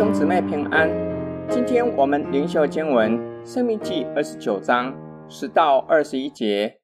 [0.00, 0.88] 兄姊妹平安，
[1.50, 4.96] 今天我们灵修经文《申命记》二十九章
[5.28, 6.80] 十到二十一节。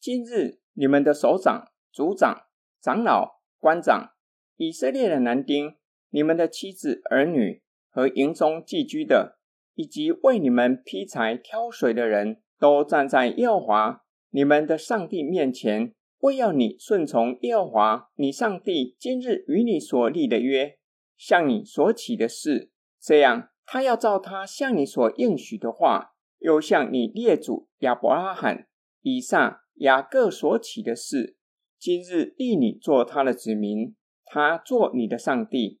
[0.00, 2.46] 今日你们的首长、族长、
[2.80, 4.12] 长老、官长、
[4.56, 5.74] 以色列的男丁、
[6.08, 9.36] 你们的妻子儿女和营中寄居的，
[9.74, 20.78] 以及为你们劈柴挑水的人，都站在耶和华你们的上帝面前，为要你顺从耶和华你上帝今日与你所立的约。
[21.16, 28.66] 向你所起的事，这样他要照他向你所应许的话，又向你列祖亚伯拉罕、
[29.02, 31.36] 以撒、雅各所起的事，
[31.78, 35.80] 今日立你做他的子民，他做你的上帝。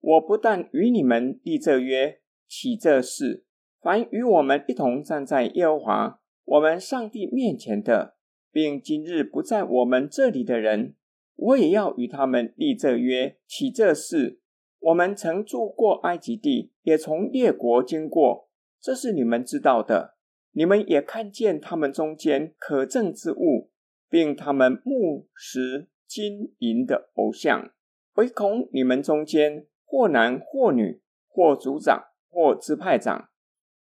[0.00, 3.46] 我不但与你们立这约，起这事，
[3.80, 8.16] 凡与我们一同站在耶和华我们上帝面前的，
[8.52, 10.94] 并今日不在我们这里的人，
[11.36, 14.40] 我也要与他们立这约，起这事。
[14.84, 20.18] 我们曾住过埃及地，也从列国经过，这是你们知道的。
[20.52, 23.70] 你们也看见他们中间可憎之物，
[24.10, 27.72] 并他们木石金银的偶像，
[28.16, 33.30] 唯恐你们中间或男或女，或族长或支派长，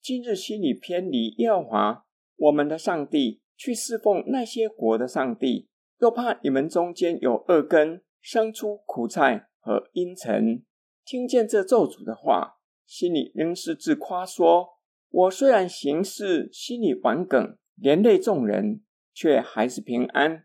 [0.01, 2.05] 今日心里偏离耶和华
[2.37, 10.63] 我们的上帝，去侍奉那些国的上帝，又怕你们中间有恶根，生出苦菜和阴尘。
[11.05, 14.79] 听见这咒诅的话，心里仍是自夸说
[15.11, 20.45] ：“我虽然行事心里顽梗，连累众人，却还是平安。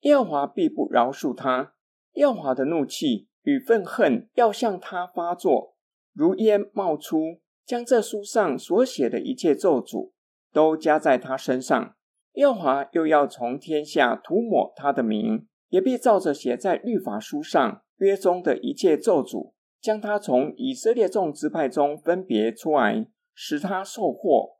[0.00, 1.74] 耀华必不饶恕他。
[2.12, 5.76] 耀华的怒气与愤恨要向他发作，
[6.12, 10.12] 如烟冒出，将这书上所写的一切咒诅
[10.52, 11.96] 都加在他身上。
[12.34, 24.56] 耀华又要从天下涂抹他的名，也必照着写在律法书上约中的一切咒诅。”将他从以色列众支派中分别出来，使他受祸。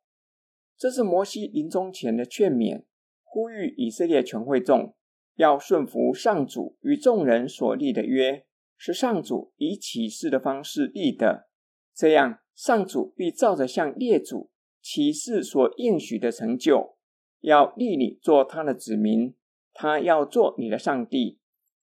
[0.79, 2.85] 这是摩西临终前的劝勉，
[3.25, 4.95] 呼吁以色列全会众
[5.37, 8.47] 要顺服上主与众人所立的约，
[8.77, 11.49] 是上主以启示的方式立的。
[11.95, 14.51] 这样，上主必照着向列祖
[14.83, 16.97] 启示所应许的成就，
[17.41, 19.35] 要立你做他的子民，
[19.73, 21.41] 他要做你的上帝，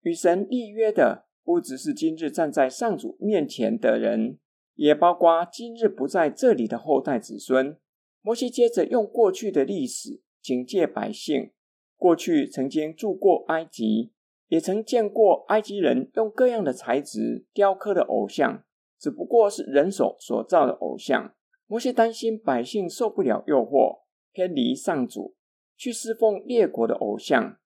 [0.03, 1.26] 与神立约的。
[1.47, 4.41] 不只是今日站在上主面前的人，
[4.75, 7.79] 也包括今日不在这里的后代子孙。
[8.21, 11.53] 摩西接着用过去的历史警戒百姓：
[11.97, 14.11] 过去曾经住过埃及，
[14.49, 18.65] 也曾见过埃及人用各样的材质雕刻的偶像，
[18.99, 21.33] 只不过是人手所造的偶像。
[21.69, 24.01] 摩西担心百姓受不了诱惑，
[24.33, 25.37] 偏离上主，
[25.77, 27.59] 去侍奉列国的偶像。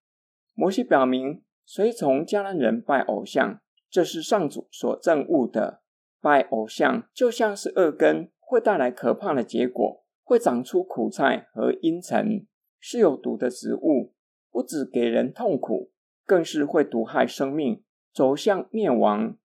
[0.55, 3.63] 摩西表明，随从迦南人拜偶像。
[3.91, 5.83] 这是上主所憎恶的，
[6.21, 12.47] 拜偶像就像是恶根，会带来可怕的结果，会长出苦菜和阴尘，
[12.79, 14.15] 是有毒的植物，
[14.51, 15.91] 不只给人痛苦，
[16.25, 19.37] 更是会毒害生命，走向灭亡。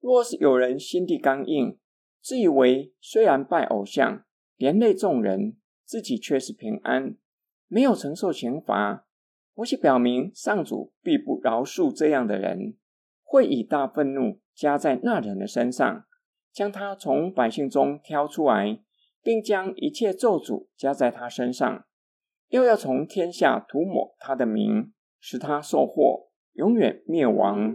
[0.00, 1.78] 若是有人心地刚硬，
[2.20, 4.24] 自以为虽然拜偶像，
[4.56, 7.16] 连累众人，自己却是平安，
[7.68, 9.06] 没有承受刑罚，
[9.54, 12.76] 摩西表明，上主必不饶恕这样的人。
[13.34, 16.04] 会以大愤怒加在那人的身上，
[16.52, 18.78] 将他从百姓中挑出来，
[19.24, 21.84] 并将一切咒诅加在他身上，
[22.50, 27.74] 又要从天下涂抹他的名，使他受祸，永远灭亡。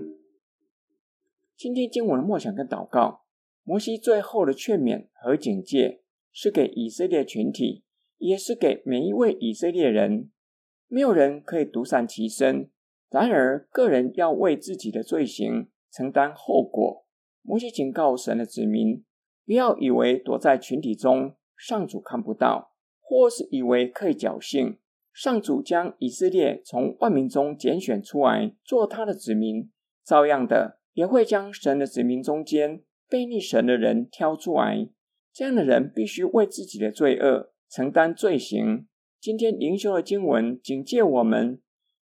[1.57, 3.25] 今天经文的梦想跟祷告，
[3.63, 7.83] 摩西最后的劝勉和警戒，是给以色列群体，
[8.17, 10.31] 也是给每一位以色列人。
[10.87, 12.71] 没有人可以独善其身。
[13.09, 17.05] 然而，个人要为自己的罪行承担后果。
[17.41, 19.03] 摩西警告神的子民，
[19.47, 24.77] 不要以为躲在群体中，上主看不到，或是以为可以侥幸。
[25.11, 29.71] 上主将以色列从万民中拣选出来做他的子民，
[30.05, 34.87] 照样的也会将神的子民中间悖逆神的人挑出来。
[35.33, 38.87] 这样的人必须为自己的罪恶承担罪行。
[39.19, 41.59] 今天灵修的经文警戒我们。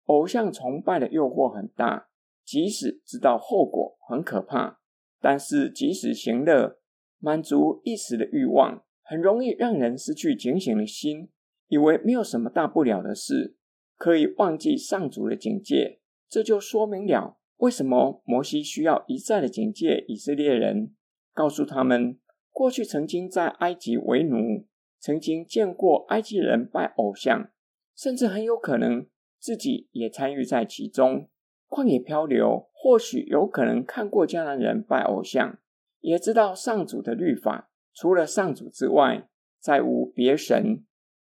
[0.05, 2.07] 偶像崇拜的诱惑很大，
[2.43, 4.79] 即使知道后果很可怕，
[5.21, 6.79] 但是即使行乐，
[7.19, 11.29] 满足一时的欲望，很容易让人失去警醒的心，
[11.67, 13.55] 以为没有什么大不了的事，
[13.95, 16.01] 可以忘记上主的警戒。
[16.27, 20.93] 这就说明了为什么摩西需要一再的警戒以色列人，
[21.33, 22.19] 告诉他们，
[22.51, 24.65] 过去曾经在埃及为奴，
[24.99, 27.51] 曾经见过埃及人拜偶像，
[27.95, 29.07] 甚至很有可能。
[29.43, 31.29] 自己也参与在其中，
[31.67, 35.59] 旷野漂流，或许有可能看过迦南人拜偶像，
[35.99, 39.27] 也知道上主的律法，除了上主之外，
[39.59, 40.85] 再无别神。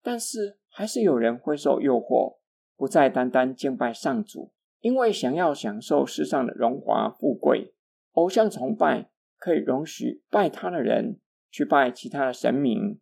[0.02, 2.38] 但是还是有人会受诱惑，
[2.76, 7.74] 不再单单敬拜上主，因为想要享受世上的荣华富贵。
[8.14, 9.08] 偶像崇拜
[9.38, 12.98] 可以容许拜他的人去拜其他的神明，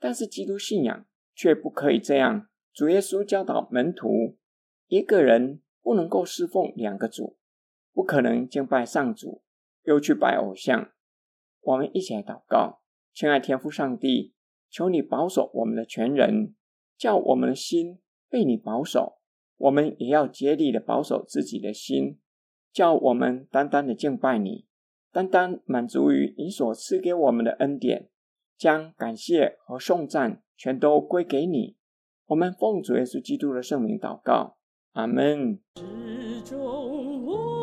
[0.00, 1.06] 但是基督信仰
[1.36, 2.48] 却不可以这样。
[2.72, 4.36] 主耶稣教导门徒，
[4.90, 7.38] 一个人不能够侍奉两个主，
[7.92, 9.44] 不可能敬拜上主
[9.84, 10.90] 又去拜偶像。
[11.60, 12.80] 我们一起来祷告，
[13.14, 14.34] 亲爱天父上帝，
[14.68, 16.56] 求你保守我们的全人，
[16.98, 19.20] 叫我们的心被你保守。
[19.58, 22.18] 我们也要竭力的保守自己的心，
[22.72, 24.66] 叫我们单单的敬拜你，
[25.12, 28.10] 单单满足于你所赐给我们的恩典，
[28.56, 31.76] 将感谢和颂赞全都归给你。
[32.26, 34.56] 我们奉主耶稣基督的圣名祷告，
[34.94, 37.59] 阿们始终我